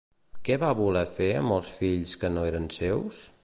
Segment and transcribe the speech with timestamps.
[0.47, 3.25] Què va voler fer amb els fills que no eren seus?